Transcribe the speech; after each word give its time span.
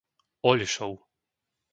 Oľšov 0.49 0.91